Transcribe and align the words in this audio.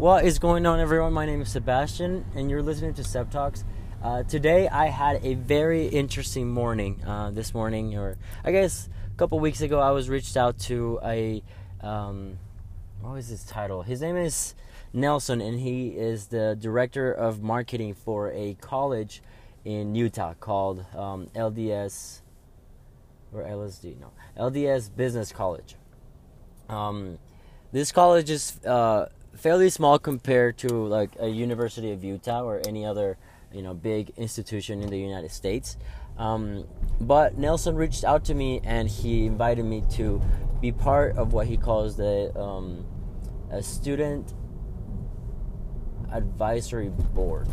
What 0.00 0.24
is 0.24 0.38
going 0.38 0.64
on, 0.64 0.80
everyone? 0.80 1.12
My 1.12 1.26
name 1.26 1.42
is 1.42 1.50
Sebastian, 1.50 2.24
and 2.34 2.50
you're 2.50 2.62
listening 2.62 2.94
to 2.94 3.04
Seb 3.04 3.30
Talks. 3.30 3.66
Uh, 4.02 4.22
today, 4.22 4.66
I 4.66 4.86
had 4.86 5.22
a 5.22 5.34
very 5.34 5.88
interesting 5.88 6.48
morning. 6.48 7.04
Uh, 7.04 7.30
this 7.32 7.52
morning, 7.52 7.98
or 7.98 8.16
I 8.42 8.50
guess 8.50 8.88
a 9.12 9.16
couple 9.18 9.38
weeks 9.40 9.60
ago, 9.60 9.78
I 9.78 9.90
was 9.90 10.08
reached 10.08 10.38
out 10.38 10.58
to 10.60 10.98
a. 11.04 11.42
Um, 11.82 12.38
what 13.02 13.12
was 13.12 13.28
his 13.28 13.44
title? 13.44 13.82
His 13.82 14.00
name 14.00 14.16
is 14.16 14.54
Nelson, 14.94 15.42
and 15.42 15.60
he 15.60 15.88
is 15.88 16.28
the 16.28 16.56
director 16.58 17.12
of 17.12 17.42
marketing 17.42 17.92
for 17.92 18.32
a 18.32 18.54
college 18.54 19.22
in 19.66 19.94
Utah 19.94 20.32
called 20.32 20.86
um, 20.96 21.26
LDS 21.34 22.22
or 23.34 23.42
LSD. 23.42 24.00
No, 24.00 24.12
LDS 24.38 24.96
Business 24.96 25.30
College. 25.30 25.76
Um, 26.70 27.18
this 27.70 27.92
college 27.92 28.30
is. 28.30 28.64
Uh, 28.64 29.10
fairly 29.34 29.70
small 29.70 29.98
compared 29.98 30.58
to 30.58 30.68
like 30.68 31.10
a 31.18 31.28
University 31.28 31.92
of 31.92 32.04
Utah 32.04 32.42
or 32.42 32.60
any 32.66 32.84
other 32.84 33.16
you 33.52 33.62
know 33.62 33.74
big 33.74 34.10
institution 34.16 34.82
in 34.82 34.90
the 34.90 34.98
United 34.98 35.30
States. 35.30 35.76
Um, 36.18 36.66
but 37.00 37.38
Nelson 37.38 37.76
reached 37.76 38.04
out 38.04 38.24
to 38.26 38.34
me 38.34 38.60
and 38.64 38.88
he 38.88 39.26
invited 39.26 39.64
me 39.64 39.82
to 39.92 40.20
be 40.60 40.72
part 40.72 41.16
of 41.16 41.32
what 41.32 41.46
he 41.46 41.56
calls 41.56 41.96
the 41.96 42.36
um, 42.38 42.84
a 43.50 43.62
student 43.62 44.34
advisory 46.12 46.88
board. 46.88 47.48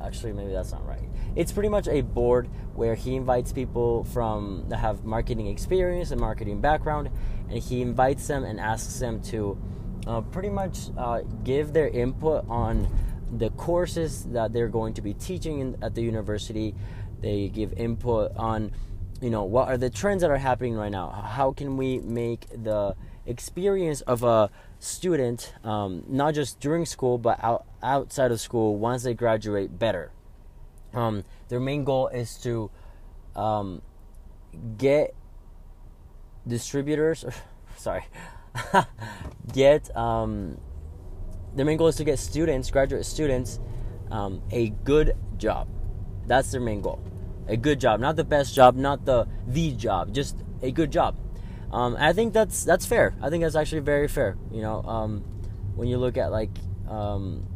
Actually, 0.00 0.32
maybe 0.32 0.52
that's 0.52 0.72
not 0.72 0.86
right. 0.86 1.02
It's 1.34 1.52
pretty 1.52 1.68
much 1.68 1.88
a 1.88 2.02
board 2.02 2.48
where 2.74 2.94
he 2.94 3.14
invites 3.14 3.52
people 3.52 4.04
from 4.04 4.66
that 4.68 4.78
have 4.78 5.04
marketing 5.04 5.46
experience 5.46 6.10
and 6.10 6.20
marketing 6.20 6.60
background, 6.60 7.10
and 7.48 7.58
he 7.58 7.82
invites 7.82 8.26
them 8.26 8.44
and 8.44 8.60
asks 8.60 8.98
them 8.98 9.22
to 9.24 9.56
uh, 10.06 10.20
pretty 10.20 10.50
much 10.50 10.90
uh, 10.96 11.20
give 11.44 11.72
their 11.72 11.88
input 11.88 12.44
on 12.48 12.88
the 13.38 13.50
courses 13.50 14.24
that 14.24 14.52
they're 14.52 14.68
going 14.68 14.94
to 14.94 15.02
be 15.02 15.14
teaching 15.14 15.60
in, 15.60 15.78
at 15.82 15.94
the 15.94 16.02
university. 16.02 16.74
They 17.20 17.48
give 17.48 17.72
input 17.74 18.36
on, 18.36 18.72
you 19.20 19.30
know, 19.30 19.44
what 19.44 19.68
are 19.68 19.78
the 19.78 19.90
trends 19.90 20.22
that 20.22 20.30
are 20.30 20.38
happening 20.38 20.74
right 20.74 20.90
now? 20.90 21.10
How 21.10 21.52
can 21.52 21.76
we 21.76 22.00
make 22.00 22.46
the 22.50 22.94
experience 23.24 24.00
of 24.02 24.22
a 24.24 24.50
student, 24.80 25.54
um, 25.64 26.04
not 26.08 26.34
just 26.34 26.60
during 26.60 26.84
school, 26.84 27.16
but 27.18 27.42
out, 27.42 27.64
outside 27.82 28.32
of 28.32 28.40
school, 28.40 28.76
once 28.76 29.04
they 29.04 29.14
graduate, 29.14 29.78
better? 29.78 30.10
Um, 30.92 31.24
their 31.48 31.60
main 31.60 31.84
goal 31.84 32.08
is 32.08 32.36
to 32.38 32.70
um, 33.34 33.80
get 34.76 35.14
distributors, 36.46 37.24
sorry, 37.76 38.04
get 39.52 39.94
um, 39.96 40.58
their 41.54 41.64
main 41.64 41.76
goal 41.76 41.88
is 41.88 41.96
to 41.96 42.04
get 42.04 42.18
students, 42.18 42.70
graduate 42.70 43.04
students, 43.04 43.60
um, 44.10 44.42
a 44.50 44.70
good 44.84 45.16
job. 45.36 45.68
That's 46.26 46.50
their 46.52 46.60
main 46.60 46.80
goal. 46.80 47.02
A 47.48 47.56
good 47.56 47.80
job, 47.80 48.00
not 48.00 48.16
the 48.16 48.24
best 48.24 48.54
job, 48.54 48.76
not 48.76 49.04
the 49.04 49.26
the 49.46 49.72
job, 49.72 50.14
just 50.14 50.36
a 50.62 50.70
good 50.70 50.92
job. 50.92 51.16
Um, 51.72 51.96
I 51.98 52.12
think 52.12 52.32
that's 52.32 52.64
that's 52.64 52.86
fair. 52.86 53.14
I 53.20 53.30
think 53.30 53.42
that's 53.42 53.56
actually 53.56 53.80
very 53.80 54.06
fair. 54.06 54.36
You 54.50 54.62
know, 54.62 54.82
um, 54.82 55.24
when 55.74 55.88
you 55.88 55.98
look 55.98 56.16
at 56.16 56.30
like 56.30 56.50
um, 56.88 57.46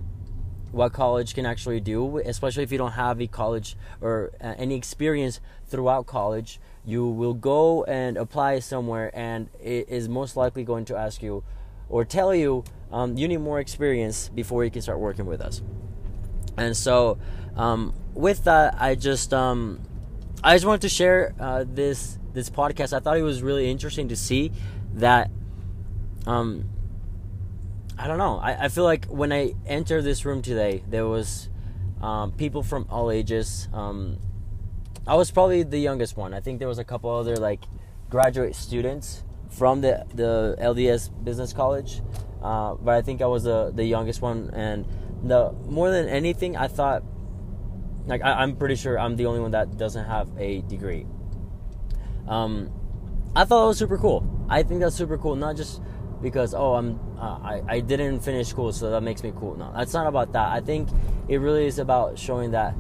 what 0.72 0.92
college 0.92 1.34
can 1.34 1.47
actually 1.47 1.80
do, 1.80 2.19
especially 2.19 2.64
if 2.64 2.72
you 2.72 2.78
don't 2.78 2.92
have 2.92 3.20
a 3.20 3.27
college 3.27 3.77
or 4.00 4.33
uh, 4.41 4.55
any 4.58 4.74
experience 4.74 5.41
throughout 5.67 6.06
college, 6.06 6.58
you 6.87 7.05
will 7.05 7.34
go 7.34 7.83
and 7.84 8.17
apply 8.17 8.61
somewhere, 8.61 9.11
and 9.12 9.51
it 9.61 9.89
is 9.89 10.09
most 10.09 10.37
likely 10.37 10.62
going 10.62 10.84
to 10.87 10.97
ask 10.97 11.23
you 11.23 11.42
or 11.89 12.05
tell 12.05 12.34
you 12.34 12.65
um, 12.92 13.17
you 13.17 13.27
need 13.27 13.39
more 13.39 13.59
experience 13.59 14.29
before 14.29 14.65
you 14.65 14.70
can 14.70 14.81
start 14.81 15.01
working 15.01 15.27
with 15.27 15.41
us. 15.41 15.62
And 16.57 16.77
so, 16.77 17.19
um, 17.57 17.92
with 18.14 18.45
that, 18.45 18.81
I 18.81 18.95
just 18.95 19.34
um, 19.34 19.81
I 20.42 20.55
just 20.55 20.64
wanted 20.64 20.83
to 20.83 20.89
share 20.89 21.35
uh, 21.41 21.64
this 21.67 22.19
this 22.33 22.48
podcast. 22.48 22.92
I 22.92 23.01
thought 23.01 23.17
it 23.17 23.23
was 23.23 23.42
really 23.42 23.70
interesting 23.70 24.08
to 24.08 24.17
see 24.17 24.53
that. 24.95 25.30
Um, 26.27 26.68
I 27.98 28.07
don't 28.07 28.18
know. 28.18 28.39
I, 28.39 28.64
I 28.64 28.68
feel 28.68 28.85
like 28.85 29.07
when 29.07 29.33
I 29.33 29.55
entered 29.67 30.03
this 30.03 30.24
room 30.24 30.42
today, 30.42 30.83
there 30.89 31.07
was 31.07 31.48
um, 32.01 32.33
people 32.33 32.63
from 32.63 32.86
all 32.91 33.11
ages. 33.11 33.68
Um, 33.73 34.18
I 35.06 35.14
was 35.14 35.30
probably 35.30 35.62
the 35.62 35.78
youngest 35.78 36.17
one. 36.17 36.34
I 36.34 36.40
think 36.40 36.58
there 36.58 36.68
was 36.68 36.78
a 36.78 36.84
couple 36.84 37.11
other 37.11 37.36
like 37.36 37.64
graduate 38.11 38.56
students 38.56 39.22
from 39.50 39.80
the 39.80 40.05
the 40.14 40.56
LDS 40.61 41.11
Business 41.24 41.52
College, 41.52 42.02
uh, 42.42 42.74
but 42.74 42.94
I 42.94 43.02
think 43.02 43.22
I 43.22 43.27
was 43.27 43.44
the 43.44 43.70
the 43.74 43.84
youngest 43.84 44.20
one. 44.20 44.50
And 44.52 44.86
the 45.22 45.52
more 45.68 45.90
than 45.90 46.08
anything, 46.08 46.56
I 46.56 46.67
thought 46.67 47.05
like 48.06 48.22
I, 48.22 48.42
am 48.42 48.56
pretty 48.56 48.74
sure 48.74 48.98
I'm 48.98 49.17
the 49.17 49.27
only 49.27 49.40
one 49.40 49.52
that 49.52 49.77
doesn't 49.77 50.06
have 50.06 50.28
a 50.39 50.62
degree. 50.62 51.06
Um, 52.27 52.70
I 53.36 53.44
thought 53.44 53.64
it 53.64 53.68
was 53.68 53.78
super 53.78 53.98
cool. 53.98 54.27
I 54.48 54.64
think 54.64 54.80
that's 54.80 54.96
super 54.96 55.18
cool. 55.18 55.36
Not 55.36 55.56
just 55.56 55.80
because 56.20 56.52
oh 56.55 56.74
I'm 56.74 56.98
uh, 57.18 57.38
I 57.42 57.62
I 57.68 57.80
didn't 57.80 58.20
finish 58.20 58.48
school, 58.48 58.73
so 58.73 58.90
that 58.90 59.02
makes 59.02 59.23
me 59.23 59.33
cool. 59.36 59.56
No, 59.56 59.73
that's 59.73 59.94
not 59.94 60.08
about 60.08 60.33
that. 60.33 60.50
I 60.50 60.61
think 60.61 60.88
it 61.28 61.38
really 61.38 61.67
is 61.67 61.78
about 61.78 62.18
showing 62.18 62.50
that 62.52 62.74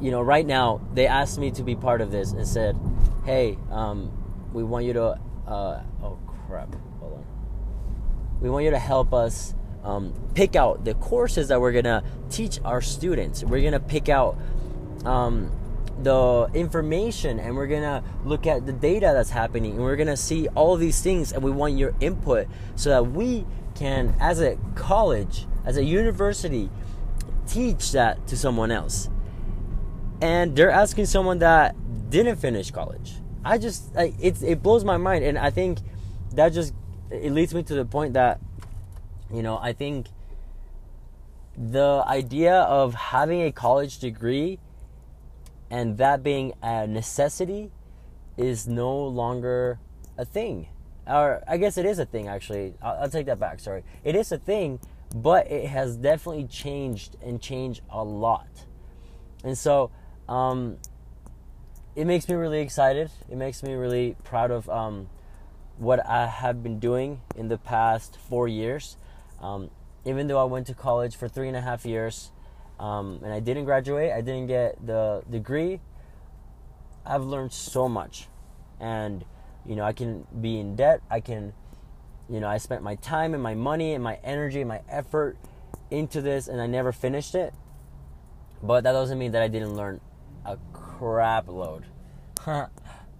you 0.00 0.10
know, 0.10 0.20
right 0.20 0.46
now 0.46 0.80
they 0.94 1.06
asked 1.06 1.38
me 1.38 1.50
to 1.52 1.62
be 1.62 1.74
part 1.74 2.00
of 2.00 2.10
this 2.10 2.32
and 2.32 2.46
said, 2.46 2.78
"Hey, 3.24 3.58
um, 3.70 4.10
we 4.52 4.62
want 4.62 4.84
you 4.84 4.92
to." 4.94 5.18
Uh, 5.46 5.82
oh 6.02 6.18
crap! 6.46 6.74
Hold 7.00 7.14
on. 7.14 7.24
We 8.40 8.50
want 8.50 8.64
you 8.64 8.70
to 8.70 8.78
help 8.78 9.14
us 9.14 9.54
um, 9.84 10.12
pick 10.34 10.56
out 10.56 10.84
the 10.84 10.94
courses 10.94 11.48
that 11.48 11.60
we're 11.60 11.72
gonna 11.72 12.02
teach 12.30 12.60
our 12.64 12.80
students. 12.80 13.44
We're 13.44 13.62
gonna 13.62 13.80
pick 13.80 14.08
out 14.08 14.36
um, 15.04 15.50
the 16.02 16.48
information, 16.52 17.38
and 17.38 17.56
we're 17.56 17.68
gonna 17.68 18.02
look 18.24 18.46
at 18.46 18.66
the 18.66 18.72
data 18.72 19.12
that's 19.14 19.30
happening, 19.30 19.72
and 19.72 19.80
we're 19.80 19.96
gonna 19.96 20.16
see 20.16 20.48
all 20.48 20.76
these 20.76 21.00
things, 21.00 21.32
and 21.32 21.42
we 21.42 21.50
want 21.50 21.78
your 21.78 21.94
input 22.00 22.48
so 22.74 22.90
that 22.90 23.12
we 23.12 23.46
can, 23.74 24.14
as 24.20 24.40
a 24.40 24.58
college, 24.74 25.46
as 25.64 25.76
a 25.76 25.84
university, 25.84 26.68
teach 27.46 27.92
that 27.92 28.26
to 28.26 28.36
someone 28.36 28.70
else 28.70 29.08
and 30.20 30.56
they're 30.56 30.70
asking 30.70 31.06
someone 31.06 31.38
that 31.40 31.74
didn't 32.10 32.36
finish 32.36 32.70
college. 32.70 33.14
I 33.44 33.58
just 33.58 33.94
like 33.94 34.14
it's 34.20 34.42
it 34.42 34.62
blows 34.62 34.84
my 34.84 34.96
mind, 34.96 35.24
and 35.24 35.38
I 35.38 35.50
think 35.50 35.78
that 36.34 36.52
just 36.52 36.74
it 37.10 37.32
leads 37.32 37.54
me 37.54 37.62
to 37.64 37.74
the 37.74 37.84
point 37.84 38.14
that 38.14 38.40
you 39.32 39.42
know 39.42 39.58
I 39.58 39.72
think 39.72 40.08
the 41.56 42.04
idea 42.06 42.60
of 42.60 42.94
having 42.94 43.42
a 43.42 43.52
college 43.52 43.98
degree 43.98 44.58
and 45.70 45.96
that 45.98 46.22
being 46.22 46.52
a 46.62 46.86
necessity 46.86 47.70
is 48.36 48.68
no 48.68 48.94
longer 49.06 49.78
a 50.18 50.24
thing. 50.24 50.68
Or 51.06 51.42
I 51.46 51.56
guess 51.56 51.78
it 51.78 51.86
is 51.86 51.98
a 51.98 52.04
thing 52.04 52.28
actually. 52.28 52.74
I'll, 52.82 53.02
I'll 53.02 53.10
take 53.10 53.26
that 53.26 53.38
back. 53.38 53.60
Sorry, 53.60 53.84
it 54.04 54.16
is 54.16 54.32
a 54.32 54.38
thing, 54.38 54.80
but 55.14 55.50
it 55.50 55.68
has 55.68 55.96
definitely 55.96 56.44
changed 56.44 57.16
and 57.22 57.40
changed 57.40 57.82
a 57.90 58.02
lot. 58.02 58.48
And 59.44 59.56
so 59.56 59.90
um, 60.28 60.78
it 61.94 62.06
makes 62.06 62.28
me 62.28 62.34
really 62.34 62.60
excited. 62.60 63.10
It 63.30 63.36
makes 63.36 63.62
me 63.62 63.74
really 63.74 64.16
proud 64.24 64.50
of 64.50 64.68
um, 64.68 65.08
what 65.78 66.04
I 66.06 66.26
have 66.26 66.62
been 66.62 66.78
doing 66.78 67.20
in 67.34 67.48
the 67.48 67.58
past 67.58 68.18
four 68.28 68.48
years. 68.48 68.96
Um, 69.40 69.70
even 70.04 70.26
though 70.26 70.38
I 70.38 70.44
went 70.44 70.66
to 70.68 70.74
college 70.74 71.16
for 71.16 71.28
three 71.28 71.48
and 71.48 71.56
a 71.56 71.60
half 71.60 71.84
years 71.84 72.30
um, 72.78 73.20
and 73.22 73.32
I 73.32 73.40
didn't 73.40 73.64
graduate, 73.64 74.12
I 74.12 74.20
didn't 74.20 74.46
get 74.46 74.84
the 74.84 75.22
degree, 75.28 75.80
I've 77.04 77.24
learned 77.24 77.52
so 77.52 77.88
much. 77.88 78.28
And, 78.80 79.24
you 79.64 79.74
know, 79.74 79.84
I 79.84 79.92
can 79.92 80.26
be 80.40 80.58
in 80.58 80.76
debt. 80.76 81.00
I 81.10 81.20
can, 81.20 81.54
you 82.28 82.40
know, 82.40 82.48
I 82.48 82.58
spent 82.58 82.82
my 82.82 82.96
time 82.96 83.32
and 83.32 83.42
my 83.42 83.54
money 83.54 83.94
and 83.94 84.02
my 84.04 84.18
energy 84.22 84.60
and 84.60 84.68
my 84.68 84.82
effort 84.88 85.38
into 85.90 86.20
this 86.20 86.48
and 86.48 86.60
I 86.60 86.66
never 86.66 86.92
finished 86.92 87.34
it. 87.34 87.54
But 88.62 88.84
that 88.84 88.92
doesn't 88.92 89.18
mean 89.18 89.32
that 89.32 89.42
I 89.42 89.48
didn't 89.48 89.76
learn 89.76 90.00
a 90.46 90.58
crap 90.72 91.48
load. 91.48 91.84
I 92.46 92.68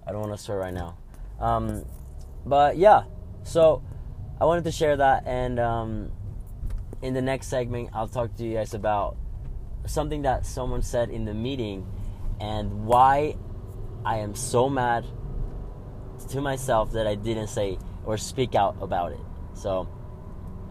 don't 0.06 0.20
want 0.20 0.32
to 0.32 0.38
swear 0.38 0.58
right 0.58 0.74
now. 0.74 0.96
Um, 1.40 1.84
but 2.44 2.76
yeah, 2.76 3.04
so 3.42 3.82
I 4.40 4.44
wanted 4.44 4.64
to 4.64 4.72
share 4.72 4.96
that, 4.96 5.24
and 5.26 5.58
um, 5.58 6.12
in 7.02 7.14
the 7.14 7.22
next 7.22 7.48
segment, 7.48 7.90
I'll 7.92 8.08
talk 8.08 8.36
to 8.36 8.44
you 8.44 8.54
guys 8.54 8.74
about 8.74 9.16
something 9.86 10.22
that 10.22 10.46
someone 10.46 10.82
said 10.82 11.10
in 11.10 11.24
the 11.24 11.34
meeting 11.34 11.86
and 12.40 12.86
why 12.86 13.36
I 14.04 14.18
am 14.18 14.34
so 14.34 14.68
mad 14.68 15.04
to 16.30 16.40
myself 16.40 16.92
that 16.92 17.06
I 17.06 17.14
didn't 17.14 17.48
say 17.48 17.78
or 18.04 18.16
speak 18.16 18.54
out 18.54 18.76
about 18.80 19.12
it. 19.12 19.20
So 19.54 19.88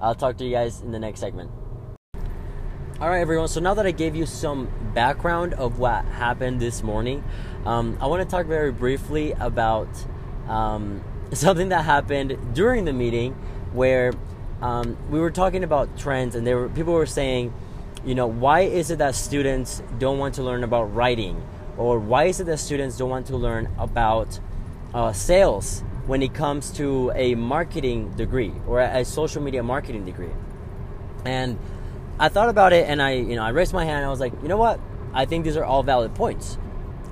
I'll 0.01 0.16
talk 0.16 0.38
to 0.38 0.46
you 0.46 0.51
guys 0.51 0.81
in 0.81 0.92
the 0.92 1.00
next 1.00 1.19
segment. 1.19 1.51
All 2.97 3.09
right, 3.09 3.19
everyone. 3.19 3.50
So 3.50 3.59
now 3.59 3.74
that 3.74 3.86
I 3.86 3.92
gave 3.92 4.15
you 4.15 4.25
some 4.25 4.69
background 4.94 5.53
of 5.56 5.80
what 5.80 6.06
happened 6.06 6.62
this 6.62 6.81
morning, 6.81 7.25
um, 7.65 7.97
I 8.00 8.07
want 8.07 8.24
to 8.24 8.25
talk 8.25 8.45
very 8.45 8.71
briefly 8.71 9.33
about 9.33 9.89
um, 10.47 11.03
something 11.33 11.68
that 11.69 11.83
happened 11.83 12.38
during 12.56 12.86
the 12.86 12.94
meeting 12.94 13.33
where 13.74 14.13
um, 14.62 14.95
we 15.09 15.19
were 15.19 15.30
talking 15.30 15.65
about 15.65 15.97
trends, 15.97 16.36
and 16.36 16.47
there 16.47 16.56
were 16.56 16.69
people 16.69 16.94
were 16.94 17.06
saying, 17.06 17.53
you 18.06 18.15
know, 18.15 18.27
why 18.27 18.62
is 18.62 18.89
it 18.89 19.00
that 19.00 19.15
students 19.15 19.83
don't 20.00 20.18
want 20.18 20.36
to 20.36 20.44
learn 20.44 20.63
about 20.63 20.86
writing, 20.95 21.45
or 21.77 22.00
why 22.00 22.27
is 22.27 22.39
it 22.39 22.45
that 22.45 22.59
students 22.59 22.98
don't 22.98 23.09
want 23.09 23.27
to 23.27 23.36
learn 23.36 23.75
about 23.77 24.39
uh, 24.94 25.12
sales 25.12 25.83
when 26.06 26.21
it 26.24 26.33
comes 26.33 26.71
to 26.71 27.12
a 27.13 27.36
marketing 27.36 28.13
degree 28.13 28.53
or 28.65 28.80
a, 28.80 29.01
a 29.01 29.06
social 29.06 29.41
media 29.41 29.63
marketing 29.63 30.06
degree? 30.06 30.31
And 31.25 31.59
I 32.19 32.29
thought 32.29 32.50
about 32.50 32.73
it, 32.73 32.88
and 32.88 33.01
I, 33.01 33.12
you 33.12 33.35
know, 33.35 33.44
I 33.44 33.50
raised 33.50 33.73
my 33.73 33.85
hand. 33.85 34.06
I 34.06 34.09
was 34.09 34.19
like, 34.19 34.33
you 34.41 34.47
know 34.47 34.57
what? 34.57 34.79
I 35.13 35.25
think 35.25 35.44
these 35.44 35.57
are 35.57 35.65
all 35.65 35.83
valid 35.83 36.15
points. 36.15 36.57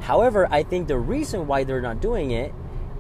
However, 0.02 0.48
I 0.52 0.64
think 0.64 0.88
the 0.88 0.98
reason 0.98 1.48
why 1.48 1.64
they're 1.64 1.82
not 1.82 2.02
doing 2.02 2.32
it 2.32 2.54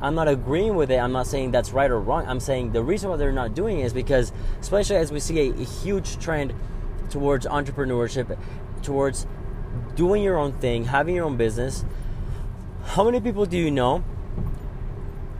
I'm 0.03 0.15
not 0.15 0.27
agreeing 0.27 0.75
with 0.75 0.91
it. 0.91 0.97
I'm 0.97 1.13
not 1.13 1.27
saying 1.27 1.51
that's 1.51 1.71
right 1.71 1.89
or 1.89 1.97
wrong. 1.97 2.25
I'm 2.27 2.41
saying 2.41 2.73
the 2.73 2.83
reason 2.83 3.09
why 3.09 3.15
they're 3.15 3.31
not 3.31 3.55
doing 3.55 3.79
it 3.79 3.85
is 3.85 3.93
because, 3.93 4.33
especially 4.59 4.97
as 4.97 5.13
we 5.13 5.21
see 5.21 5.39
a, 5.39 5.53
a 5.53 5.63
huge 5.63 6.19
trend 6.19 6.53
towards 7.09 7.45
entrepreneurship, 7.45 8.37
towards 8.81 9.25
doing 9.95 10.21
your 10.21 10.37
own 10.37 10.51
thing, 10.51 10.83
having 10.85 11.15
your 11.15 11.23
own 11.23 11.37
business. 11.37 11.85
How 12.83 13.05
many 13.05 13.21
people 13.21 13.45
do 13.45 13.57
you 13.57 13.71
know? 13.71 14.03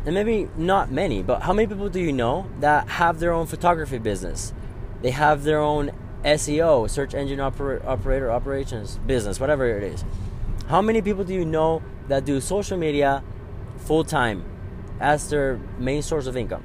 And 0.06 0.16
maybe 0.16 0.48
not 0.56 0.90
many, 0.90 1.22
but 1.22 1.42
how 1.42 1.52
many 1.52 1.68
people 1.68 1.90
do 1.90 2.00
you 2.00 2.14
know 2.14 2.46
that 2.62 2.88
have 2.88 3.20
their 3.20 3.34
own 3.34 3.48
photography 3.48 3.98
business? 3.98 4.54
They 5.02 5.12
have 5.12 5.44
their 5.44 5.60
own 5.60 5.92
SEO, 6.24 6.90
search 6.90 7.14
engine 7.14 7.40
oper- 7.40 7.84
operator 7.86 8.32
operations 8.32 8.98
business, 9.06 9.40
whatever 9.40 9.68
it 9.68 9.84
is. 9.84 10.04
How 10.68 10.82
many 10.82 11.02
people 11.02 11.24
do 11.24 11.34
you 11.34 11.46
know 11.46 11.82
that 12.08 12.26
do 12.26 12.40
social 12.40 12.78
media 12.78 13.24
full 13.78 14.04
time? 14.04 14.46
as 15.00 15.30
their 15.30 15.60
main 15.78 16.02
source 16.02 16.28
of 16.28 16.38
income. 16.38 16.64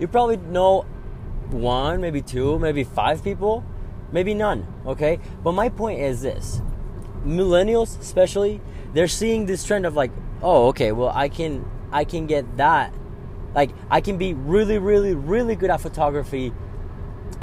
You 0.00 0.08
probably 0.08 0.38
know 0.38 0.82
one, 1.50 2.00
maybe 2.00 2.22
two, 2.22 2.58
maybe 2.58 2.84
five 2.84 3.22
people, 3.22 3.64
maybe 4.10 4.34
none, 4.34 4.66
okay? 4.86 5.20
But 5.42 5.52
my 5.52 5.68
point 5.68 6.00
is 6.00 6.22
this 6.22 6.60
millennials, 7.24 7.98
especially, 8.00 8.60
they're 8.92 9.08
seeing 9.08 9.46
this 9.46 9.64
trend 9.64 9.86
of 9.86 9.94
like, 9.94 10.10
oh, 10.42 10.68
okay, 10.68 10.92
well, 10.92 11.10
I 11.14 11.28
can, 11.28 11.68
I 11.92 12.04
can 12.04 12.26
get 12.26 12.56
that. 12.56 12.92
Like, 13.54 13.70
I 13.90 14.00
can 14.00 14.18
be 14.18 14.34
really, 14.34 14.78
really, 14.78 15.14
really 15.14 15.54
good 15.54 15.70
at 15.70 15.80
photography 15.80 16.52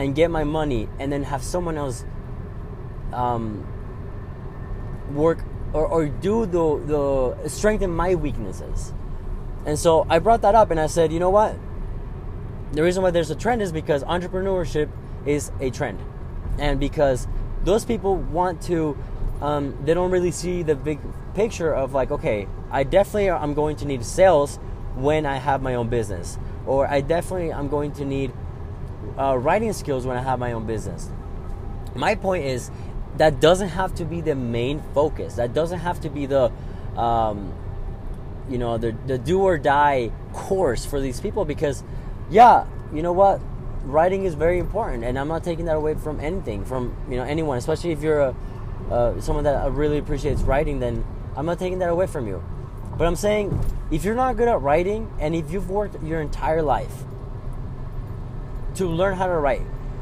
and 0.02 0.16
get 0.16 0.32
my 0.32 0.44
money 0.44 0.90
and 1.00 1.12
then 1.12 1.24
have 1.24 1.44
someone 1.44 1.78
else 1.78 2.04
um, 3.14 3.66
work 5.14 5.44
or, 5.74 5.86
or 5.86 6.08
do 6.08 6.46
the, 6.46 7.36
the 7.44 7.50
strengthen 7.50 7.92
my 7.92 8.16
weaknesses 8.16 8.94
and 9.66 9.78
so 9.78 10.06
I 10.10 10.20
brought 10.20 10.42
that 10.42 10.56
up 10.56 10.72
and 10.72 10.80
I 10.80 10.88
said, 10.88 11.12
you 11.12 11.20
know 11.20 11.30
what? 11.30 11.56
The 12.72 12.84
reason 12.84 13.04
why 13.04 13.12
there's 13.12 13.30
a 13.30 13.36
trend 13.36 13.62
is 13.62 13.72
because 13.72 14.04
entrepreneurship 14.04 14.90
is 15.26 15.52
a 15.60 15.70
trend. 15.70 16.00
And 16.58 16.80
because 16.80 17.28
those 17.64 17.86
people 17.86 18.16
want 18.16 18.62
to, 18.64 18.98
um, 19.42 19.78
they 19.84 19.94
don't 19.94 20.12
really 20.12 20.32
see 20.32 20.64
the 20.64 20.76
big 20.76 21.00
picture 21.36 21.74
of 21.74 21.94
like, 21.94 22.12
okay, 22.12 22.48
I 22.72 22.84
definitely 22.84 23.30
i'm 23.30 23.54
going 23.54 23.76
to 23.78 23.86
need 23.86 24.04
sales 24.06 24.58
when 24.96 25.26
I 25.26 25.38
have 25.38 25.62
my 25.62 25.76
own 25.76 25.90
business. 25.90 26.38
Or 26.66 26.88
I 26.88 27.02
definitely 27.02 27.54
i'm 27.54 27.68
going 27.68 27.92
to 27.94 28.06
need 28.06 28.32
uh, 29.18 29.38
writing 29.38 29.74
skills 29.74 30.06
when 30.06 30.18
I 30.18 30.22
have 30.22 30.40
my 30.40 30.52
own 30.52 30.66
business. 30.66 31.10
My 31.96 32.16
point 32.16 32.46
is 32.46 32.72
that 33.18 33.40
doesn't 33.40 33.70
have 33.70 33.94
to 33.96 34.06
be 34.06 34.22
the 34.22 34.36
main 34.36 34.82
focus. 34.94 35.36
That 35.36 35.54
doesn't 35.54 35.80
have 35.80 36.02
to 36.02 36.10
be 36.10 36.26
the 36.26 36.52
um, 36.96 37.54
you 38.50 38.58
know 38.58 38.78
the 38.78 38.96
the 39.08 39.18
do 39.18 39.42
or 39.42 39.58
die 39.58 40.12
course 40.34 40.86
for 40.86 41.00
these 41.00 41.20
people 41.20 41.46
because 41.46 41.84
yeah 42.30 42.66
you 42.94 43.02
know 43.02 43.14
what 43.14 43.40
writing 43.84 44.26
is 44.26 44.36
very 44.36 44.60
important 44.60 45.04
and 45.04 45.18
i'm 45.18 45.28
not 45.28 45.44
taking 45.44 45.66
that 45.66 45.76
away 45.76 45.96
from 45.96 46.20
anything 46.20 46.64
from 46.66 46.96
you 47.10 47.16
know 47.16 47.24
anyone 47.24 47.58
especially 47.58 47.92
if 47.92 48.02
you're 48.02 48.20
a 48.20 48.36
uh, 48.92 49.20
someone 49.22 49.44
that 49.46 49.72
really 49.72 49.98
appreciates 49.98 50.42
writing 50.42 50.80
then 50.80 51.04
i'm 51.36 51.46
not 51.46 51.58
taking 51.58 51.80
that 51.80 51.90
away 51.90 52.06
from 52.06 52.28
you 52.28 52.44
but 52.98 53.08
i'm 53.08 53.16
saying 53.16 53.58
if 53.90 54.04
you're 54.04 54.16
not 54.16 54.36
good 54.36 54.48
at 54.48 54.62
writing 54.62 55.10
and 55.20 55.34
if 55.34 55.52
you've 55.52 55.70
worked 55.70 56.02
your 56.04 56.22
entire 56.22 56.62
life 56.62 57.04
to 58.82 58.88
learn 58.88 59.16
how 59.16 59.28
to 59.28 59.34
write 59.34 59.62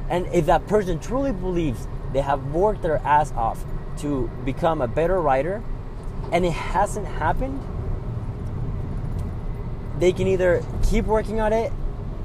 and 0.09 0.25
if 0.27 0.45
that 0.45 0.65
person 0.67 0.99
truly 0.99 1.31
believes 1.31 1.87
they 2.13 2.21
have 2.21 2.53
worked 2.53 2.81
their 2.81 2.97
ass 2.99 3.31
off 3.33 3.63
to 3.97 4.29
become 4.45 4.81
a 4.81 4.87
better 4.87 5.19
writer 5.21 5.61
and 6.31 6.45
it 6.45 6.53
hasn't 6.53 7.05
happened 7.05 7.59
they 9.99 10.13
can 10.13 10.27
either 10.27 10.63
keep 10.83 11.05
working 11.05 11.41
on 11.41 11.51
it 11.51 11.71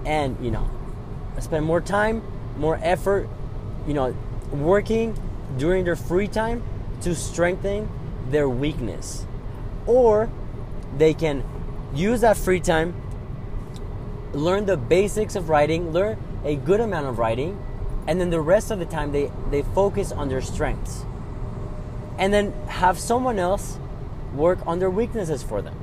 and, 0.06 0.36
you 0.42 0.50
know, 0.50 0.68
spend 1.40 1.64
more 1.66 1.80
time, 1.80 2.22
more 2.56 2.78
effort, 2.82 3.28
you 3.86 3.94
know, 3.94 4.16
working 4.52 5.18
during 5.58 5.84
their 5.84 5.96
free 5.96 6.28
time 6.28 6.62
to 7.02 7.14
strengthen 7.14 7.88
their 8.30 8.48
weakness. 8.48 9.26
Or 9.86 10.30
they 10.96 11.14
can 11.14 11.42
use 11.94 12.20
that 12.20 12.36
free 12.36 12.60
time, 12.60 12.94
learn 14.32 14.66
the 14.66 14.76
basics 14.76 15.34
of 15.34 15.48
writing, 15.48 15.92
learn 15.92 16.16
a 16.44 16.56
good 16.56 16.81
amount 16.81 17.06
of 17.06 17.19
writing, 17.19 17.58
and 18.06 18.20
then 18.20 18.31
the 18.31 18.41
rest 18.41 18.70
of 18.70 18.79
the 18.79 18.85
time 18.85 19.12
they, 19.12 19.31
they 19.50 19.62
focus 19.62 20.12
on 20.12 20.29
their 20.29 20.43
strengths. 20.43 21.05
And 22.19 22.32
then 22.32 22.52
have 22.69 22.99
someone 22.99 23.38
else 23.38 23.79
work 24.35 24.58
on 24.67 24.79
their 24.79 24.91
weaknesses 24.91 25.43
for 25.43 25.62
them. 25.62 25.76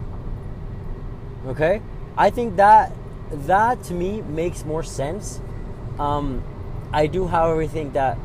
Okay, 1.47 1.81
I 2.17 2.29
think 2.29 2.57
that 2.57 2.93
that 3.31 3.83
to 3.85 3.93
me 3.93 4.21
makes 4.21 4.63
more 4.65 4.83
sense. 4.83 5.39
Um, 5.97 6.43
I 6.91 7.07
do, 7.07 7.27
however, 7.27 7.65
think 7.65 7.93
that 7.93 8.17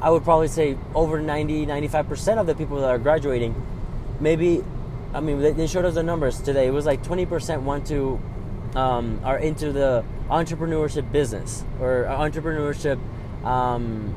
I 0.00 0.10
would 0.10 0.22
probably 0.22 0.48
say 0.48 0.76
over 0.94 1.20
90, 1.20 1.66
95% 1.66 2.38
of 2.38 2.46
the 2.46 2.54
people 2.54 2.80
that 2.80 2.90
are 2.90 2.98
graduating, 2.98 3.54
maybe, 4.20 4.62
I 5.12 5.20
mean, 5.20 5.40
they 5.40 5.66
showed 5.66 5.84
us 5.84 5.94
the 5.94 6.02
numbers 6.02 6.40
today. 6.40 6.66
It 6.66 6.70
was 6.70 6.86
like 6.86 7.02
20% 7.02 7.62
want 7.62 7.86
to, 7.88 8.20
um, 8.74 9.20
are 9.24 9.38
into 9.38 9.72
the 9.72 10.04
entrepreneurship 10.30 11.10
business 11.10 11.64
or 11.80 12.04
entrepreneurship 12.04 12.98
um, 13.44 14.14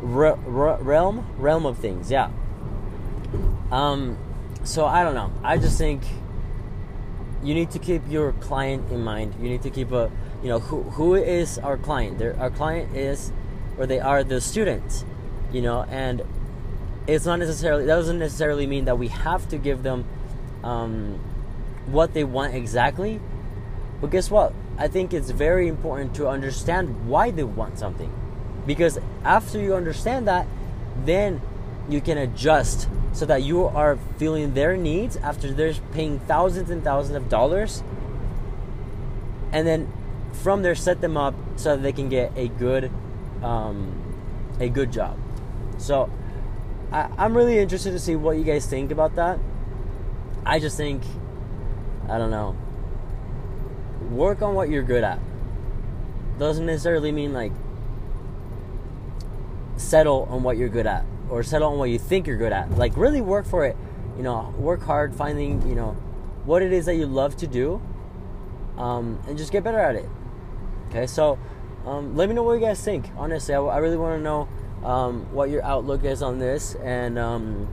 re- 0.00 0.36
re- 0.46 0.78
realm, 0.80 1.26
realm 1.38 1.66
of 1.66 1.78
things. 1.78 2.10
Yeah. 2.10 2.30
Um, 3.70 4.18
so 4.62 4.86
I 4.86 5.02
don't 5.02 5.14
know. 5.14 5.32
I 5.42 5.58
just 5.58 5.78
think 5.78 6.02
you 7.42 7.54
need 7.54 7.70
to 7.72 7.78
keep 7.78 8.02
your 8.08 8.32
client 8.32 8.90
in 8.90 9.02
mind. 9.02 9.34
You 9.40 9.48
need 9.48 9.62
to 9.62 9.70
keep 9.70 9.92
a 9.92 10.10
you 10.42 10.48
know 10.48 10.60
who 10.60 10.82
who 10.82 11.14
is 11.14 11.58
our 11.58 11.76
client. 11.76 12.18
Their, 12.18 12.38
our 12.38 12.50
client 12.50 12.96
is 12.96 13.32
or 13.76 13.86
they 13.86 14.00
are 14.00 14.22
the 14.22 14.40
students, 14.40 15.04
you 15.52 15.62
know, 15.62 15.82
and 15.88 16.22
it's 17.06 17.26
not 17.26 17.38
necessarily 17.38 17.84
that 17.86 17.96
doesn't 17.96 18.18
necessarily 18.18 18.66
mean 18.66 18.86
that 18.86 18.98
we 18.98 19.08
have 19.08 19.48
to 19.48 19.58
give 19.58 19.82
them 19.82 20.06
um, 20.62 21.18
what 21.86 22.14
they 22.14 22.24
want 22.24 22.54
exactly. 22.54 23.20
But 24.04 24.10
guess 24.10 24.30
what? 24.30 24.52
I 24.76 24.86
think 24.86 25.14
it's 25.14 25.30
very 25.30 25.66
important 25.66 26.14
to 26.16 26.28
understand 26.28 27.08
why 27.08 27.30
they 27.30 27.42
want 27.42 27.78
something, 27.78 28.12
because 28.66 28.98
after 29.24 29.58
you 29.58 29.74
understand 29.74 30.28
that, 30.28 30.46
then 31.06 31.40
you 31.88 32.02
can 32.02 32.18
adjust 32.18 32.86
so 33.14 33.24
that 33.24 33.44
you 33.44 33.64
are 33.64 33.96
feeling 34.18 34.52
their 34.52 34.76
needs 34.76 35.16
after 35.16 35.50
they're 35.50 35.72
paying 35.94 36.18
thousands 36.18 36.68
and 36.68 36.84
thousands 36.84 37.16
of 37.16 37.30
dollars. 37.30 37.82
And 39.52 39.66
then 39.66 39.90
from 40.34 40.60
there 40.60 40.74
set 40.74 41.00
them 41.00 41.16
up 41.16 41.34
so 41.56 41.74
that 41.74 41.82
they 41.82 41.92
can 41.92 42.10
get 42.10 42.30
a 42.36 42.48
good 42.48 42.90
um, 43.42 43.90
a 44.60 44.68
good 44.68 44.92
job. 44.92 45.18
So 45.78 46.10
I, 46.92 47.08
i'm 47.16 47.34
really 47.34 47.58
interested 47.58 47.92
to 47.92 47.98
see 47.98 48.16
what 48.16 48.36
you 48.36 48.44
guys 48.44 48.66
think 48.66 48.90
about 48.90 49.16
that. 49.16 49.38
I 50.44 50.58
just 50.58 50.76
think 50.76 51.02
i 52.06 52.18
don't 52.18 52.30
know 52.30 52.54
work 54.10 54.42
on 54.42 54.54
what 54.54 54.68
you're 54.68 54.82
good 54.82 55.04
at 55.04 55.18
doesn't 56.38 56.66
necessarily 56.66 57.12
mean 57.12 57.32
like 57.32 57.52
settle 59.76 60.26
on 60.30 60.42
what 60.42 60.56
you're 60.56 60.68
good 60.68 60.86
at 60.86 61.04
or 61.30 61.42
settle 61.42 61.72
on 61.72 61.78
what 61.78 61.90
you 61.90 61.98
think 61.98 62.26
you're 62.26 62.36
good 62.36 62.52
at. 62.52 62.70
Like 62.72 62.96
really 62.96 63.20
work 63.20 63.46
for 63.46 63.64
it. 63.64 63.76
You 64.16 64.22
know, 64.22 64.54
work 64.58 64.82
hard 64.82 65.14
finding, 65.14 65.66
you 65.68 65.74
know, 65.74 65.92
what 66.44 66.62
it 66.62 66.72
is 66.72 66.86
that 66.86 66.94
you 66.94 67.06
love 67.06 67.36
to 67.38 67.46
do. 67.46 67.82
Um, 68.76 69.20
and 69.28 69.38
just 69.38 69.52
get 69.52 69.64
better 69.64 69.78
at 69.78 69.94
it. 69.94 70.08
Okay, 70.90 71.06
so 71.06 71.38
um, 71.86 72.16
let 72.16 72.28
me 72.28 72.34
know 72.34 72.42
what 72.42 72.54
you 72.54 72.60
guys 72.60 72.82
think. 72.82 73.10
Honestly, 73.16 73.54
I, 73.54 73.60
I 73.60 73.78
really 73.78 73.96
want 73.96 74.18
to 74.18 74.22
know 74.22 74.48
um, 74.84 75.32
what 75.32 75.50
your 75.50 75.62
outlook 75.64 76.04
is 76.04 76.22
on 76.22 76.38
this. 76.38 76.74
And 76.76 77.18
um, 77.18 77.68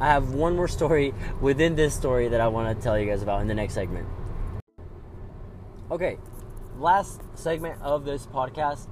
I 0.00 0.08
have 0.08 0.32
one 0.32 0.56
more 0.56 0.68
story 0.68 1.14
within 1.40 1.76
this 1.76 1.94
story 1.94 2.28
that 2.28 2.40
I 2.40 2.48
want 2.48 2.76
to 2.76 2.82
tell 2.82 2.98
you 2.98 3.06
guys 3.06 3.22
about 3.22 3.40
in 3.42 3.48
the 3.48 3.54
next 3.54 3.74
segment. 3.74 4.08
Okay, 5.90 6.18
last 6.78 7.20
segment 7.34 7.82
of 7.82 8.04
this 8.04 8.24
podcast. 8.24 8.86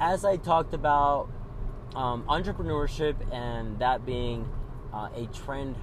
As 0.00 0.24
I 0.24 0.36
talked 0.36 0.74
about 0.74 1.28
um, 1.94 2.24
entrepreneurship 2.24 3.14
and 3.32 3.78
that 3.78 4.04
being 4.04 4.48
uh, 4.92 5.10
a 5.14 5.26
trend 5.26 5.76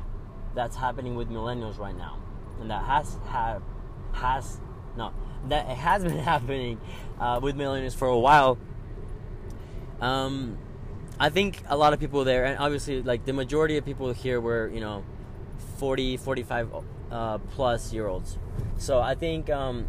that's 0.53 0.75
happening 0.75 1.15
with 1.15 1.29
millennials 1.29 1.79
right 1.79 1.96
now, 1.96 2.20
and 2.60 2.70
that 2.70 2.84
has 2.84 3.17
have 3.27 3.63
has 4.12 4.60
no 4.98 5.13
that 5.48 5.70
it 5.70 5.77
has 5.77 6.03
been 6.03 6.17
happening 6.34 6.82
uh, 7.17 7.39
with 7.41 7.56
millennials 7.56 7.96
for 7.96 8.10
a 8.10 8.20
while. 8.20 8.58
Um, 10.01 10.58
I 11.17 11.29
think 11.29 11.63
a 11.70 11.77
lot 11.77 11.94
of 11.94 12.01
people 12.01 12.25
there, 12.25 12.44
and 12.44 12.60
obviously, 12.60 13.01
like 13.01 13.24
the 13.24 13.32
majority 13.32 13.77
of 13.77 13.86
people 13.86 14.12
here 14.12 14.41
were, 14.41 14.67
you 14.67 14.82
know, 14.82 15.06
40, 15.77 16.17
45 16.17 16.69
uh, 17.11 17.37
plus 17.37 17.93
year 17.93 18.07
olds. 18.07 18.37
So 18.77 18.99
I 18.99 19.15
think 19.15 19.49
um, 19.49 19.87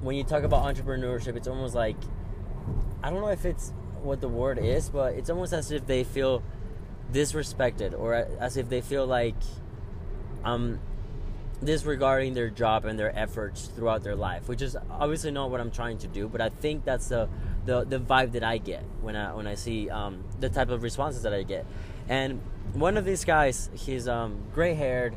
when 0.00 0.16
you 0.16 0.24
talk 0.24 0.42
about 0.42 0.64
entrepreneurship, 0.64 1.36
it's 1.36 1.48
almost 1.48 1.74
like 1.74 1.96
I 3.02 3.10
don't 3.10 3.20
know 3.20 3.28
if 3.28 3.44
it's 3.44 3.72
what 4.02 4.20
the 4.20 4.28
word 4.28 4.58
is, 4.58 4.88
but 4.88 5.14
it's 5.14 5.30
almost 5.30 5.52
as 5.52 5.70
if 5.70 5.86
they 5.86 6.04
feel 6.04 6.42
disrespected 7.12 7.98
or 7.98 8.14
as 8.14 8.56
if 8.56 8.68
they 8.68 8.80
feel 8.80 9.06
like 9.06 9.34
um 10.44 10.80
disregarding 11.62 12.34
their 12.34 12.50
job 12.50 12.84
and 12.84 12.98
their 12.98 13.16
efforts 13.16 13.66
throughout 13.66 14.02
their 14.02 14.16
life, 14.16 14.48
which 14.48 14.62
is 14.62 14.76
obviously 14.90 15.30
not 15.30 15.50
what 15.50 15.60
I'm 15.60 15.70
trying 15.70 15.98
to 15.98 16.08
do. 16.08 16.28
But 16.28 16.40
I 16.40 16.48
think 16.48 16.84
that's 16.84 17.08
the 17.08 17.28
the, 17.64 17.84
the 17.84 18.00
vibe 18.00 18.32
that 18.32 18.42
I 18.42 18.58
get 18.58 18.84
when 19.00 19.14
I 19.14 19.32
when 19.34 19.46
I 19.46 19.54
see 19.54 19.88
um, 19.88 20.24
the 20.40 20.48
type 20.48 20.70
of 20.70 20.82
responses 20.82 21.22
that 21.22 21.32
I 21.32 21.42
get. 21.42 21.66
And 22.08 22.40
one 22.72 22.96
of 22.96 23.04
these 23.04 23.24
guys, 23.24 23.70
he's 23.74 24.08
um, 24.08 24.38
gray 24.54 24.74
haired, 24.74 25.14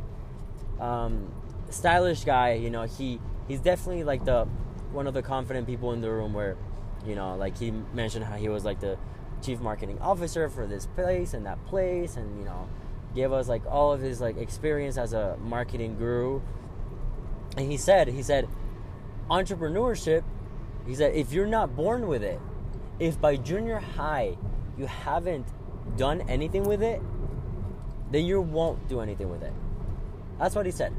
um, 0.80 1.32
stylish 1.70 2.24
guy. 2.24 2.54
You 2.54 2.70
know, 2.70 2.84
he 2.84 3.20
he's 3.48 3.60
definitely 3.60 4.04
like 4.04 4.26
the 4.26 4.46
one 4.92 5.08
of 5.08 5.14
the 5.14 5.22
confident 5.22 5.68
people 5.68 5.92
in 5.94 6.02
the 6.02 6.12
room. 6.12 6.34
Where, 6.34 6.58
you 7.06 7.16
know, 7.16 7.36
like 7.36 7.58
he 7.58 7.72
mentioned 7.94 8.26
how 8.26 8.36
he 8.36 8.50
was 8.50 8.66
like 8.66 8.80
the 8.80 8.98
chief 9.42 9.60
marketing 9.60 10.00
officer 10.02 10.50
for 10.50 10.66
this 10.66 10.86
place 10.86 11.34
and 11.34 11.46
that 11.46 11.64
place, 11.66 12.18
and 12.18 12.40
you 12.40 12.46
know 12.46 12.68
gave 13.16 13.32
us 13.32 13.48
like 13.48 13.66
all 13.66 13.94
of 13.94 14.02
his 14.02 14.20
like 14.20 14.38
experience 14.38 14.98
as 14.98 15.14
a 15.14 15.38
marketing 15.40 15.98
guru. 15.98 16.42
And 17.58 17.72
he 17.72 17.78
said, 17.78 18.10
he 18.10 18.22
said, 18.22 18.50
entrepreneurship, 19.32 20.24
he 20.86 20.94
said, 20.94 21.16
if 21.16 21.32
you're 21.32 21.48
not 21.48 21.76
born 21.76 22.08
with 22.08 22.22
it, 22.22 22.40
if 23.00 23.20
by 23.20 23.38
junior 23.38 23.80
high 23.80 24.38
you 24.78 24.86
haven't 24.88 25.48
done 25.96 26.22
anything 26.30 26.66
with 26.66 26.84
it, 26.84 27.02
then 28.16 28.26
you 28.26 28.42
won't 28.42 28.88
do 28.88 29.02
anything 29.02 29.30
with 29.30 29.44
it. 29.44 29.54
That's 30.40 30.56
what 30.56 30.66
he 30.66 30.72
said. 30.72 30.94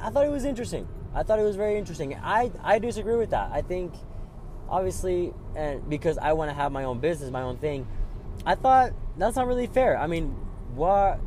I 0.00 0.10
thought 0.10 0.24
it 0.24 0.30
was 0.30 0.44
interesting. 0.44 0.88
I 1.14 1.22
thought 1.22 1.38
it 1.38 1.44
was 1.44 1.56
very 1.56 1.78
interesting. 1.78 2.14
I, 2.14 2.50
I 2.62 2.78
disagree 2.78 3.16
with 3.16 3.30
that. 3.30 3.50
I 3.52 3.62
think, 3.62 3.92
obviously, 4.68 5.32
and 5.54 5.88
because 5.88 6.18
I 6.18 6.32
want 6.32 6.50
to 6.50 6.54
have 6.54 6.72
my 6.72 6.84
own 6.84 6.98
business, 6.98 7.30
my 7.30 7.42
own 7.42 7.58
thing, 7.58 7.86
I 8.44 8.54
thought 8.54 8.92
that's 9.16 9.36
not 9.36 9.46
really 9.46 9.68
fair. 9.68 9.96
I 9.98 10.06
mean, 10.06 10.34
what 10.74 11.20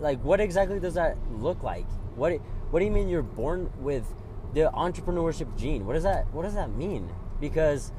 like 0.00 0.22
what 0.24 0.40
exactly 0.40 0.80
does 0.80 0.94
that 0.94 1.16
look 1.30 1.62
like 1.62 1.86
what 2.16 2.32
what 2.70 2.80
do 2.80 2.84
you 2.84 2.90
mean 2.90 3.08
you're 3.08 3.22
born 3.22 3.70
with 3.78 4.04
the 4.54 4.70
entrepreneurship 4.74 5.56
gene 5.56 5.86
what 5.86 5.94
does 5.94 6.02
that 6.02 6.26
what 6.34 6.42
does 6.42 6.54
that 6.54 6.70
mean 6.74 7.08
because 7.40 7.92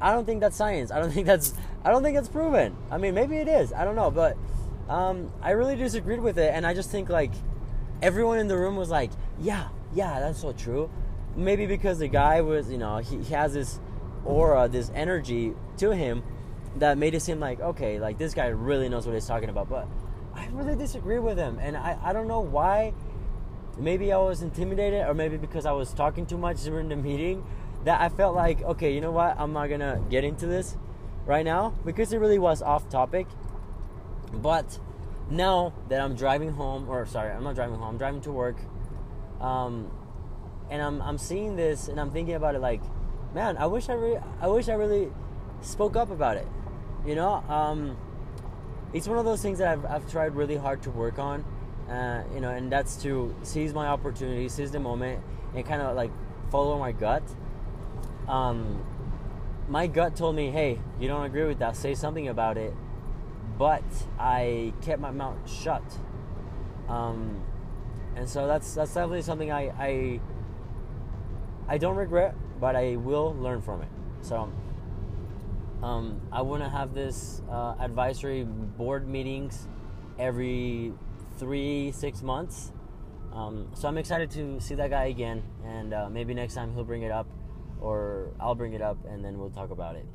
i 0.00 0.10
don't 0.12 0.24
think 0.24 0.40
that's 0.40 0.56
science 0.56 0.90
i 0.90 0.98
don't 0.98 1.10
think 1.12 1.26
that's 1.26 1.54
i 1.84 1.90
don't 1.90 2.02
think 2.02 2.16
that's 2.16 2.28
proven 2.28 2.76
i 2.90 2.96
mean 2.98 3.14
maybe 3.14 3.36
it 3.36 3.48
is 3.48 3.72
i 3.74 3.84
don't 3.84 3.96
know 3.96 4.10
but 4.10 4.36
um, 4.90 5.32
i 5.42 5.50
really 5.50 5.76
disagreed 5.76 6.20
with 6.20 6.38
it 6.38 6.52
and 6.54 6.66
i 6.66 6.74
just 6.74 6.90
think 6.90 7.08
like 7.08 7.32
everyone 8.02 8.38
in 8.38 8.48
the 8.48 8.56
room 8.56 8.76
was 8.76 8.90
like 8.90 9.10
yeah 9.40 9.68
yeah 9.94 10.20
that's 10.20 10.40
so 10.40 10.52
true 10.52 10.90
maybe 11.36 11.66
because 11.66 11.98
the 11.98 12.08
guy 12.08 12.40
was 12.40 12.70
you 12.70 12.78
know 12.78 12.98
he, 12.98 13.18
he 13.18 13.34
has 13.34 13.54
this 13.54 13.80
aura 14.24 14.68
this 14.68 14.90
energy 14.94 15.54
to 15.78 15.90
him 15.90 16.22
that 16.76 16.98
made 16.98 17.14
it 17.14 17.20
seem 17.20 17.40
like 17.40 17.60
okay, 17.60 17.98
like 17.98 18.18
this 18.18 18.34
guy 18.34 18.46
really 18.46 18.88
knows 18.88 19.06
what 19.06 19.14
he's 19.14 19.26
talking 19.26 19.48
about. 19.48 19.68
But 19.68 19.88
I 20.34 20.46
really 20.52 20.76
disagree 20.76 21.18
with 21.18 21.38
him, 21.38 21.58
and 21.60 21.76
I 21.76 21.98
I 22.02 22.12
don't 22.12 22.28
know 22.28 22.40
why. 22.40 22.92
Maybe 23.78 24.12
I 24.12 24.18
was 24.18 24.42
intimidated, 24.42 25.06
or 25.06 25.14
maybe 25.14 25.36
because 25.36 25.64
I 25.64 25.72
was 25.72 25.92
talking 25.92 26.26
too 26.26 26.36
much 26.36 26.62
during 26.64 26.88
the 26.88 26.96
meeting, 26.96 27.44
that 27.84 28.00
I 28.00 28.08
felt 28.08 28.34
like 28.34 28.62
okay, 28.62 28.94
you 28.94 29.00
know 29.00 29.12
what, 29.12 29.36
I'm 29.38 29.52
not 29.52 29.68
gonna 29.68 30.00
get 30.10 30.24
into 30.24 30.46
this 30.46 30.76
right 31.26 31.44
now 31.44 31.74
because 31.84 32.12
it 32.12 32.18
really 32.18 32.38
was 32.38 32.62
off 32.62 32.88
topic. 32.88 33.26
But 34.32 34.78
now 35.30 35.72
that 35.88 36.00
I'm 36.00 36.14
driving 36.14 36.52
home, 36.52 36.88
or 36.88 37.06
sorry, 37.06 37.32
I'm 37.32 37.44
not 37.44 37.54
driving 37.54 37.76
home, 37.76 37.88
I'm 37.88 37.98
driving 37.98 38.20
to 38.22 38.32
work, 38.32 38.56
um, 39.40 39.90
and 40.70 40.80
I'm 40.82 41.02
I'm 41.02 41.18
seeing 41.18 41.56
this 41.56 41.88
and 41.88 42.00
I'm 42.00 42.10
thinking 42.10 42.34
about 42.34 42.54
it 42.54 42.60
like, 42.60 42.82
man, 43.34 43.56
I 43.56 43.66
wish 43.66 43.88
I 43.88 43.94
really, 43.94 44.20
I 44.40 44.46
wish 44.48 44.68
I 44.68 44.74
really 44.74 45.10
spoke 45.60 45.96
up 45.96 46.10
about 46.10 46.36
it. 46.36 46.46
You 47.06 47.14
know, 47.14 47.44
um, 47.48 47.96
it's 48.92 49.08
one 49.08 49.18
of 49.18 49.24
those 49.24 49.42
things 49.42 49.58
that 49.58 49.68
I've, 49.68 49.84
I've 49.86 50.10
tried 50.10 50.34
really 50.34 50.56
hard 50.56 50.82
to 50.82 50.90
work 50.90 51.18
on. 51.18 51.44
Uh, 51.88 52.22
you 52.32 52.40
know, 52.40 52.50
and 52.50 52.70
that's 52.70 53.02
to 53.02 53.34
seize 53.42 53.74
my 53.74 53.88
opportunity, 53.88 54.48
seize 54.48 54.70
the 54.70 54.78
moment, 54.78 55.20
and 55.54 55.66
kind 55.66 55.82
of 55.82 55.96
like 55.96 56.12
follow 56.50 56.78
my 56.78 56.92
gut. 56.92 57.22
Um, 58.28 58.84
my 59.68 59.88
gut 59.88 60.14
told 60.14 60.36
me, 60.36 60.50
"Hey, 60.50 60.78
you 61.00 61.08
don't 61.08 61.24
agree 61.24 61.44
with 61.44 61.58
that? 61.58 61.74
Say 61.76 61.94
something 61.94 62.28
about 62.28 62.56
it." 62.56 62.74
But 63.60 63.84
I 64.18 64.72
kept 64.80 65.02
my 65.02 65.10
mouth 65.10 65.36
shut, 65.46 65.82
um, 66.88 67.42
and 68.16 68.26
so 68.26 68.46
that's 68.46 68.72
that's 68.72 68.94
definitely 68.94 69.20
something 69.20 69.52
I 69.52 69.68
I, 69.78 70.20
I 71.68 71.76
don't 71.76 71.96
regret, 71.96 72.34
but 72.58 72.74
I 72.74 72.96
will 72.96 73.36
learn 73.38 73.60
from 73.60 73.82
it. 73.82 73.88
So 74.22 74.50
um, 75.82 76.22
I 76.32 76.40
want 76.40 76.62
to 76.62 76.70
have 76.70 76.94
this 76.94 77.42
uh, 77.50 77.74
advisory 77.78 78.44
board 78.44 79.06
meetings 79.06 79.68
every 80.18 80.94
three, 81.38 81.92
six 81.92 82.22
months. 82.22 82.72
Um, 83.34 83.68
so 83.74 83.88
I'm 83.88 83.98
excited 83.98 84.30
to 84.30 84.58
see 84.60 84.74
that 84.76 84.88
guy 84.88 85.04
again, 85.04 85.42
and 85.66 85.92
uh, 85.92 86.08
maybe 86.08 86.32
next 86.32 86.54
time 86.54 86.72
he'll 86.72 86.84
bring 86.84 87.02
it 87.02 87.12
up, 87.12 87.26
or 87.82 88.30
I'll 88.40 88.54
bring 88.54 88.72
it 88.72 88.80
up, 88.80 88.96
and 89.04 89.22
then 89.22 89.38
we'll 89.38 89.50
talk 89.50 89.70
about 89.70 89.96
it. 89.96 90.06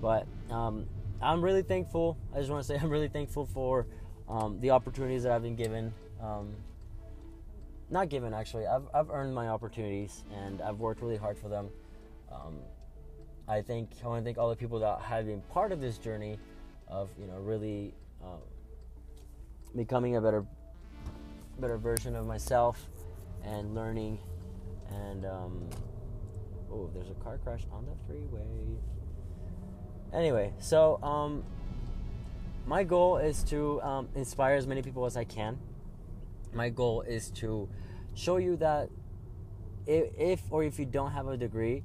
But 0.00 0.26
um, 0.50 0.86
I'm 1.20 1.42
really 1.42 1.62
thankful. 1.62 2.16
I 2.34 2.38
just 2.38 2.50
want 2.50 2.62
to 2.62 2.66
say 2.66 2.78
I'm 2.80 2.90
really 2.90 3.08
thankful 3.08 3.46
for 3.46 3.86
um, 4.28 4.60
the 4.60 4.70
opportunities 4.70 5.24
that 5.24 5.32
I've 5.32 5.42
been 5.42 5.56
given. 5.56 5.92
Um, 6.22 6.54
not 7.90 8.08
given, 8.08 8.34
actually. 8.34 8.66
I've, 8.66 8.84
I've 8.94 9.10
earned 9.10 9.34
my 9.34 9.48
opportunities, 9.48 10.24
and 10.34 10.60
I've 10.60 10.78
worked 10.78 11.02
really 11.02 11.16
hard 11.16 11.38
for 11.38 11.48
them. 11.48 11.70
Um, 12.30 12.58
I 13.48 13.62
think 13.62 13.90
I 14.04 14.06
want 14.06 14.22
to 14.22 14.24
thank 14.24 14.36
all 14.36 14.50
the 14.50 14.56
people 14.56 14.78
that 14.80 15.00
have 15.00 15.26
been 15.26 15.40
part 15.50 15.72
of 15.72 15.80
this 15.80 15.96
journey 15.96 16.38
of 16.86 17.08
you 17.18 17.26
know 17.26 17.38
really 17.38 17.94
um, 18.22 18.40
becoming 19.74 20.16
a 20.16 20.20
better 20.20 20.44
better 21.58 21.78
version 21.78 22.14
of 22.14 22.26
myself 22.26 22.88
and 23.44 23.74
learning 23.74 24.18
and 24.90 25.24
um, 25.24 25.68
oh 26.70 26.90
there's 26.94 27.10
a 27.10 27.14
car 27.24 27.38
crash 27.38 27.62
on 27.72 27.86
the 27.86 27.92
freeway 28.06 28.78
anyway 30.12 30.52
so 30.58 31.02
um, 31.02 31.42
my 32.66 32.82
goal 32.84 33.16
is 33.18 33.42
to 33.42 33.80
um, 33.82 34.08
inspire 34.14 34.56
as 34.56 34.66
many 34.66 34.82
people 34.82 35.04
as 35.06 35.16
i 35.16 35.24
can 35.24 35.58
my 36.52 36.68
goal 36.68 37.02
is 37.02 37.30
to 37.30 37.68
show 38.14 38.36
you 38.36 38.56
that 38.56 38.88
if, 39.86 40.10
if 40.18 40.42
or 40.50 40.64
if 40.64 40.78
you 40.78 40.84
don't 40.84 41.12
have 41.12 41.28
a 41.28 41.36
degree 41.36 41.82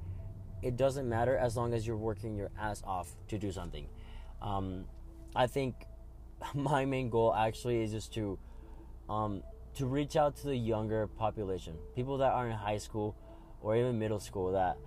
it 0.63 0.77
doesn't 0.77 1.07
matter 1.07 1.37
as 1.37 1.57
long 1.57 1.73
as 1.73 1.85
you're 1.85 1.97
working 1.97 2.35
your 2.35 2.49
ass 2.57 2.81
off 2.87 3.11
to 3.27 3.37
do 3.37 3.51
something. 3.51 3.85
Um, 4.41 4.85
I 5.35 5.47
think 5.47 5.75
my 6.53 6.85
main 6.85 7.09
goal 7.09 7.33
actually 7.33 7.83
is 7.83 7.91
just 7.91 8.13
to 8.13 8.39
um, 9.09 9.43
to 9.75 9.85
reach 9.85 10.15
out 10.15 10.37
to 10.37 10.47
the 10.47 10.55
younger 10.55 11.07
population, 11.07 11.73
people 11.95 12.17
that 12.19 12.31
are 12.31 12.47
in 12.47 12.55
high 12.55 12.77
school 12.77 13.15
or 13.61 13.75
even 13.75 13.99
middle 13.99 14.19
school 14.19 14.53
that 14.53 14.77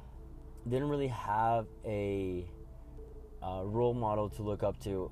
didn't 0.69 0.89
really 0.89 1.09
have 1.09 1.67
a, 1.85 2.47
a 3.47 3.65
role 3.65 3.95
model 3.95 4.29
to 4.31 4.43
look 4.43 4.63
up 4.63 4.79
to 4.81 5.11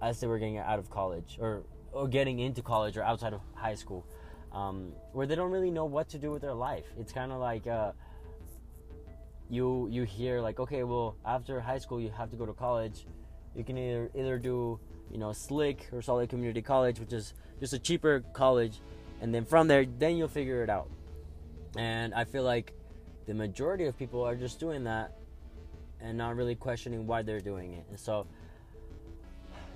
as 0.00 0.20
they 0.20 0.26
were 0.26 0.38
getting 0.38 0.58
out 0.58 0.78
of 0.78 0.90
college 0.90 1.38
or 1.40 1.62
or 1.92 2.08
getting 2.08 2.38
into 2.38 2.62
college 2.62 2.96
or 2.96 3.02
outside 3.02 3.34
of 3.34 3.40
high 3.54 3.74
school, 3.74 4.06
um, 4.52 4.92
where 5.12 5.26
they 5.26 5.34
don't 5.34 5.50
really 5.50 5.70
know 5.70 5.84
what 5.84 6.08
to 6.08 6.18
do 6.18 6.30
with 6.30 6.40
their 6.40 6.54
life. 6.54 6.86
It's 6.98 7.12
kind 7.12 7.30
of 7.30 7.38
like 7.38 7.66
uh, 7.66 7.92
you 9.52 9.86
you 9.90 10.04
hear 10.04 10.40
like 10.40 10.58
okay 10.58 10.82
well 10.82 11.14
after 11.26 11.60
high 11.60 11.76
school 11.76 12.00
you 12.00 12.10
have 12.10 12.30
to 12.30 12.36
go 12.36 12.46
to 12.46 12.54
college 12.54 13.04
you 13.54 13.62
can 13.62 13.76
either 13.76 14.10
either 14.14 14.38
do 14.38 14.80
you 15.10 15.18
know 15.18 15.30
slick 15.30 15.88
or 15.92 16.00
Lake 16.14 16.30
community 16.30 16.62
college 16.62 16.98
which 16.98 17.12
is 17.12 17.34
just 17.60 17.74
a 17.74 17.78
cheaper 17.78 18.24
college 18.32 18.80
and 19.20 19.34
then 19.34 19.44
from 19.44 19.68
there 19.68 19.84
then 19.98 20.16
you'll 20.16 20.26
figure 20.26 20.62
it 20.62 20.70
out 20.70 20.88
and 21.76 22.14
i 22.14 22.24
feel 22.24 22.44
like 22.44 22.72
the 23.26 23.34
majority 23.34 23.84
of 23.84 23.98
people 23.98 24.22
are 24.22 24.34
just 24.34 24.58
doing 24.58 24.84
that 24.84 25.18
and 26.02 26.18
not 26.18 26.36
really 26.36 26.54
questioning 26.54 27.06
why 27.06 27.22
they're 27.22 27.40
doing 27.40 27.72
it 27.74 27.84
and 27.88 27.98
so 27.98 28.26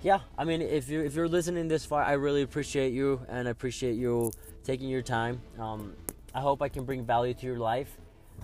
yeah 0.03 0.21
i 0.37 0.45
mean 0.45 0.61
if 0.61 0.89
you 0.89 1.01
if 1.01 1.15
you're 1.15 1.29
listening 1.29 1.69
this 1.69 1.85
far 1.85 2.03
i 2.03 2.13
really 2.13 2.43
appreciate 2.43 2.93
you 2.93 3.21
and 3.29 3.49
i 3.49 3.51
appreciate 3.51 3.95
you 3.95 4.31
taking 4.65 4.89
your 4.89 5.03
time 5.03 5.41
um, 5.59 5.95
i 6.35 6.41
hope 6.41 6.61
i 6.61 6.69
can 6.69 6.85
bring 6.85 7.05
value 7.05 7.35
to 7.35 7.47
your 7.47 7.59
life 7.59 7.97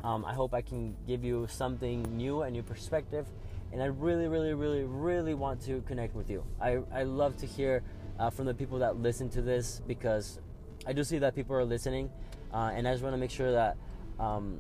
um, 0.04 0.24
I 0.24 0.34
hope 0.34 0.52
I 0.52 0.62
can 0.62 0.96
give 1.06 1.24
you 1.24 1.46
something 1.48 2.02
new, 2.16 2.42
a 2.42 2.50
new 2.50 2.62
perspective, 2.62 3.26
and 3.72 3.80
I 3.80 3.86
really, 3.86 4.26
really, 4.26 4.52
really, 4.52 4.82
really 4.82 5.34
want 5.34 5.60
to 5.66 5.80
connect 5.82 6.14
with 6.16 6.28
you. 6.28 6.44
I, 6.60 6.80
I 6.92 7.04
love 7.04 7.36
to 7.38 7.46
hear 7.46 7.82
uh, 8.18 8.28
from 8.28 8.46
the 8.46 8.54
people 8.54 8.78
that 8.80 8.96
listen 9.00 9.28
to 9.30 9.42
this 9.42 9.80
because 9.86 10.40
I 10.86 10.92
do 10.92 11.04
see 11.04 11.18
that 11.18 11.36
people 11.36 11.54
are 11.54 11.64
listening, 11.64 12.10
uh, 12.52 12.72
and 12.74 12.86
I 12.86 12.92
just 12.92 13.04
want 13.04 13.14
to 13.14 13.18
make 13.18 13.30
sure 13.30 13.52
that 13.52 13.76
um, 14.18 14.58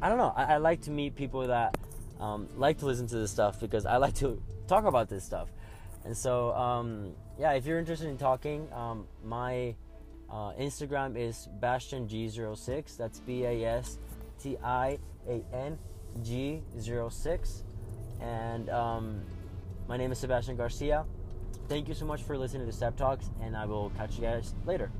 I 0.00 0.08
don't 0.08 0.18
know. 0.18 0.32
I, 0.36 0.54
I, 0.54 0.56
like 0.58 0.80
to 0.82 0.90
meet 0.90 1.14
people 1.14 1.46
that 1.46 1.76
um, 2.20 2.48
like 2.56 2.78
to 2.78 2.86
listen 2.86 3.06
to 3.08 3.16
this 3.16 3.30
stuff 3.30 3.60
because 3.60 3.86
I 3.86 3.96
like 3.96 4.14
to 4.16 4.40
talk 4.66 4.84
about 4.84 5.08
this 5.08 5.24
stuff. 5.24 5.48
And 6.04 6.16
so, 6.16 6.52
um, 6.54 7.12
yeah, 7.38 7.52
if 7.52 7.66
you're 7.66 7.78
interested 7.78 8.08
in 8.08 8.18
talking, 8.18 8.68
um, 8.72 9.06
my 9.24 9.74
uh, 10.30 10.52
Instagram 10.58 11.16
is 11.16 11.48
BastianG06. 11.60 12.96
That's 12.96 13.20
B 13.20 13.44
A 13.44 13.64
S 13.64 13.98
T 14.42 14.56
I 14.62 14.98
A 15.28 15.44
N 15.52 15.78
G06. 16.20 17.62
And 18.20 18.70
um, 18.70 19.20
my 19.88 19.96
name 19.96 20.12
is 20.12 20.18
Sebastian 20.18 20.56
Garcia. 20.56 21.04
Thank 21.68 21.88
you 21.88 21.94
so 21.94 22.04
much 22.04 22.22
for 22.22 22.36
listening 22.36 22.66
to 22.66 22.72
Seb 22.72 22.96
Talks, 22.96 23.30
and 23.40 23.56
I 23.56 23.66
will 23.66 23.90
catch 23.96 24.16
you 24.16 24.22
guys 24.22 24.54
later. 24.66 24.90